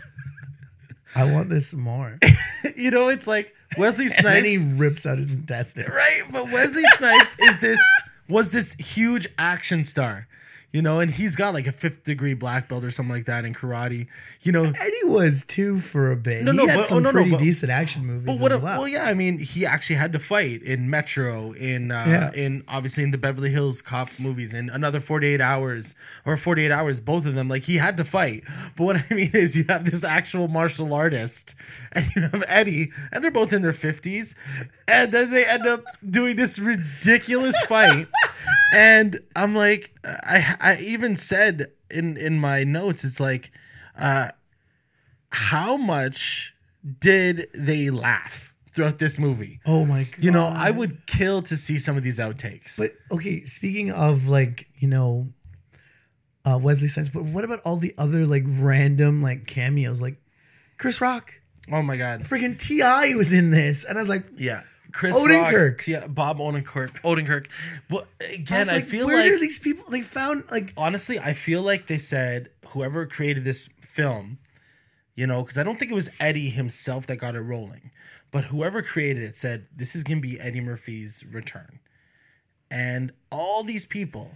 [1.14, 2.18] i want this more
[2.76, 4.24] you know, it's like Wesley Snipes.
[4.24, 6.22] and then he rips out his intestine right?
[6.30, 7.80] But Wesley Snipes is this
[8.28, 10.28] was this huge action star,
[10.72, 13.44] you know, and he's got like a fifth degree black belt or something like that
[13.44, 14.06] in karate,
[14.42, 14.62] you know.
[14.64, 17.12] eddie was too for a bit No, he no, had but- some oh, no, no,
[17.12, 18.62] pretty but- decent action movies But what?
[18.62, 22.32] well, well, yeah, I mean, he actually had to fight in Metro, in uh, Yeah.
[22.32, 26.64] in obviously in the Beverly Hills Cop movies, in another Forty Eight Hours or Forty
[26.66, 27.48] Eight Hours, both of them.
[27.48, 28.44] Like he had to fight.
[28.76, 31.54] But what I mean is, you have this actual martial artist,
[31.92, 34.34] and you have Eddie, and they're both in their fifties,
[34.86, 38.06] and then they end up doing this ridiculous fight.
[38.72, 43.50] And I'm like, I I even said in in my notes, it's like,
[43.98, 44.30] uh,
[45.30, 46.54] how much
[46.98, 49.60] did they laugh throughout this movie?
[49.66, 52.76] oh my god You know, I would kill to see some of these outtakes.
[52.78, 55.28] But okay, speaking of like you know,
[56.44, 60.16] uh, Wesley Snipes, but what about all the other like random like cameos, like
[60.78, 61.34] Chris Rock?
[61.72, 62.22] Oh my god.
[62.22, 64.62] Freaking Ti was in this, and I was like, Yeah.
[64.92, 65.70] Chris Odenkirk.
[65.78, 67.00] Rock, yeah, Bob Odenkirk.
[67.02, 67.46] Odenkirk.
[67.88, 69.84] Well, I again, I, like, feel where like are these people?
[69.90, 74.38] They found like honestly, I feel like they said whoever created this film,
[75.14, 77.90] you know, because I don't think it was Eddie himself that got it rolling,
[78.30, 81.80] but whoever created it said this is gonna be Eddie Murphy's return,
[82.70, 84.32] and all these people,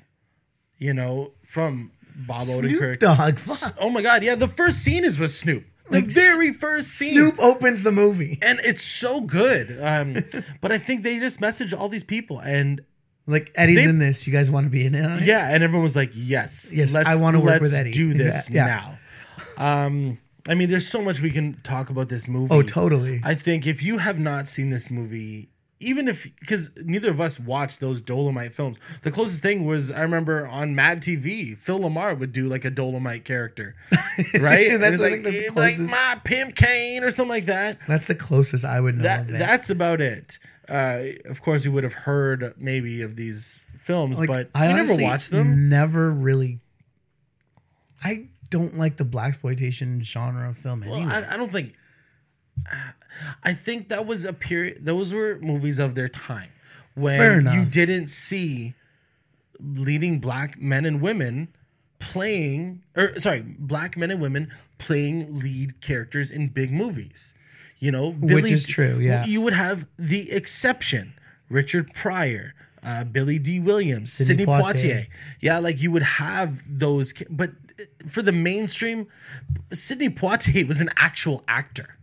[0.79, 2.99] you know, from Bob Snoop Odenkirk.
[3.01, 3.39] Dogg.
[3.81, 4.23] Oh my God!
[4.23, 5.65] Yeah, the first scene is with Snoop.
[5.91, 7.13] The Like, very first scene.
[7.15, 8.39] Snoop opens the movie.
[8.41, 9.77] and it's so good.
[9.83, 10.25] Um,
[10.61, 12.81] but I think they just messaged all these people, and
[13.27, 14.27] Like Eddie's They- in this.
[14.27, 15.23] You guys want to be in it?
[15.25, 18.49] yeah, and everyone was like, "Yes, Yes, I wanna work let's with Eddie." Do this
[18.51, 18.67] Yeah,
[19.59, 20.19] now." Um,
[20.49, 22.49] I mean, there's so much we can talk about this movie.
[22.55, 23.21] Oh, totally.
[23.25, 25.49] I think if you have not seen this movie,
[25.85, 30.01] even if because neither of us watched those Dolemite films, the closest thing was I
[30.01, 33.75] remember on Mad TV, Phil LaMarr would do like a Dolemite character,
[34.41, 34.69] right?
[34.73, 37.79] And That's, I like, the it's like my pimp cane or something like that.
[37.87, 39.39] That's the closest I would know That it.
[39.39, 40.39] that's about it.
[40.69, 44.77] Uh, of course, you would have heard maybe of these films, Like, but I you
[44.77, 45.69] never watched them.
[45.69, 46.61] Never really.
[48.03, 50.85] I don't like the blaxploitation genre of film.
[50.87, 51.75] Well, I, I don't think.
[53.43, 54.85] I think that was a period.
[54.85, 56.51] Those were movies of their time
[56.95, 58.75] when you didn't see
[59.61, 61.49] leading black men and women
[61.99, 67.35] playing, or sorry, black men and women playing lead characters in big movies.
[67.79, 69.25] You know, Which is true, yeah.
[69.27, 71.15] you would have the exception:
[71.51, 74.63] Richard Pryor, uh, Billy Dee Williams, Sidney Sidney, Poitier.
[74.63, 75.07] Poitier.
[75.41, 77.51] Yeah, like you would have those, but
[78.09, 79.09] for the mainstream,
[79.73, 81.97] Sidney Poitier was an actual actor.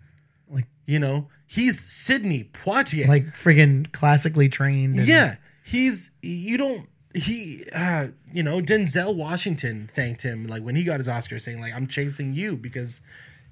[0.51, 3.07] Like- you know, he's Sidney Poitier.
[3.07, 4.97] like friggin' classically trained.
[4.97, 10.75] and- yeah, he's you don't he uh you know Denzel Washington thanked him like when
[10.75, 13.01] he got his Oscar saying like I'm chasing you because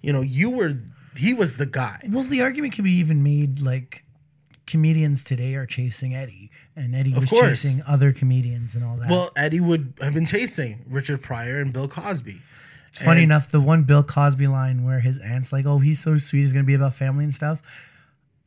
[0.02, 0.78] you know you were
[1.16, 2.00] he was the guy.
[2.10, 4.04] Well, the argument can be even made like
[4.68, 7.64] comedians today are chasing Eddie, and Eddie was course.
[7.64, 9.10] chasing other comedians and all that.
[9.10, 12.42] Well, Eddie would have been chasing Richard Pryor and Bill Cosby.
[12.90, 16.00] It's funny and- enough, the one Bill Cosby line where his aunt's like, "Oh, he's
[16.00, 17.62] so sweet, he's gonna be about family and stuff."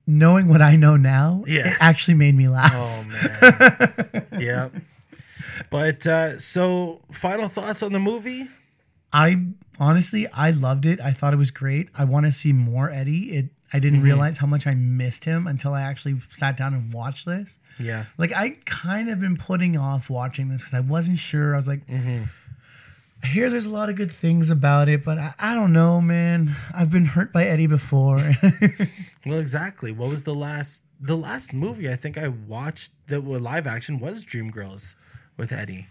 [0.06, 1.68] Knowing what I know now, Yeah.
[1.70, 2.72] it actually made me laugh.
[2.74, 4.26] Oh man.
[4.40, 4.68] yeah.
[5.70, 8.48] But uh so final thoughts on the movie?
[9.12, 9.44] I
[9.78, 11.00] honestly, I loved it.
[11.00, 11.88] I thought it was great.
[11.96, 13.30] I want to see more Eddie.
[13.36, 13.46] It.
[13.74, 14.06] I didn't Mm-hmm.
[14.06, 17.58] realize how much I missed him until I actually sat down and watched this.
[17.78, 18.04] Yeah.
[18.18, 21.54] Like I kind of been putting off watching this because I wasn't sure.
[21.54, 22.24] I was like, Mm-hmm.
[23.22, 26.00] I hear there's a lot of good things about it, but I, I don't know,
[26.00, 26.56] man.
[26.74, 28.18] I've been hurt by Eddie before.
[29.24, 29.92] Well, exactly.
[29.92, 34.00] What was the last the last movie I think I watched that was live action
[34.00, 34.96] was Dreamgirls
[35.36, 35.86] with Eddie.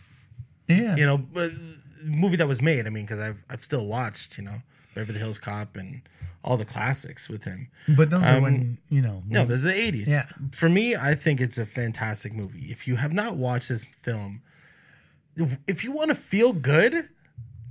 [0.67, 1.54] yeah, You know, but
[2.04, 2.88] movie that was made.
[2.88, 4.62] I mean, because I've I've still watched you know
[4.96, 6.02] Beverly Hills Cop and
[6.44, 7.70] all the classics with him.
[7.88, 9.24] but those are Um, when you know.
[9.30, 10.10] No, this is the eighties.
[10.10, 10.26] Yeah.
[10.52, 12.65] For me, I think it's a fantastic movie.
[12.70, 14.41] If you have not watched this film,
[15.67, 17.08] if you want to feel good,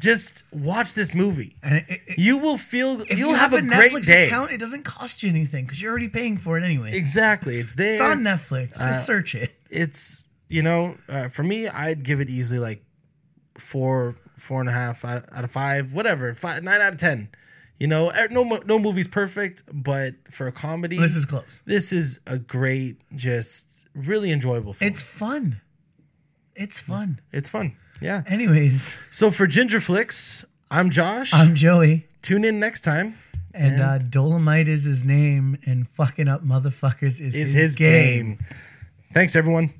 [0.01, 1.55] just watch this movie.
[1.63, 3.03] and it, it, You will feel.
[3.03, 4.27] if You'll you have, have, a, a great Netflix day.
[4.27, 6.93] account, it doesn't cost you anything because you're already paying for it anyway.
[6.97, 7.59] Exactly.
[7.59, 7.93] It's there.
[7.93, 8.71] It's on Netflix.
[8.71, 9.53] Just Uh, search it.
[9.71, 12.83] it's you know uh, for me i'd give it easily like
[13.57, 17.29] four four and a half out, out of five whatever five, nine out of ten
[17.79, 21.63] you know eh, no no movie's perfect but for a comedy This is close.
[21.67, 24.91] this is a great just really enjoyable film.
[24.91, 25.61] It's fun.
[26.57, 27.21] It's fun.
[27.33, 28.23] it's fun yeah.
[28.27, 31.33] Anyways, so for ginger flicks i'm josh.
[31.35, 32.07] I'm Joey.
[32.23, 33.19] tune in next time.
[33.53, 38.39] And uh, Dolemite is his name, and fucking up motherfuckers is, is his, game.
[39.13, 39.75] Thanks everyone